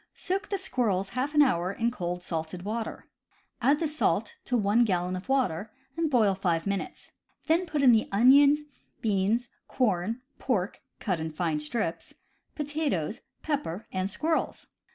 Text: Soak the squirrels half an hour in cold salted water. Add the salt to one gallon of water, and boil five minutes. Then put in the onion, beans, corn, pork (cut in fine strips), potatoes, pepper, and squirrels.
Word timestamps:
Soak 0.15 0.49
the 0.49 0.57
squirrels 0.57 1.09
half 1.09 1.35
an 1.35 1.43
hour 1.43 1.71
in 1.71 1.91
cold 1.91 2.23
salted 2.23 2.63
water. 2.65 3.07
Add 3.61 3.77
the 3.77 3.87
salt 3.87 4.33
to 4.45 4.57
one 4.57 4.83
gallon 4.83 5.15
of 5.15 5.29
water, 5.29 5.71
and 5.95 6.09
boil 6.09 6.33
five 6.33 6.65
minutes. 6.65 7.11
Then 7.45 7.67
put 7.67 7.83
in 7.83 7.91
the 7.91 8.09
onion, 8.11 8.57
beans, 9.01 9.49
corn, 9.67 10.23
pork 10.39 10.81
(cut 10.99 11.19
in 11.19 11.29
fine 11.29 11.59
strips), 11.59 12.15
potatoes, 12.55 13.21
pepper, 13.43 13.85
and 13.91 14.09
squirrels. 14.09 14.65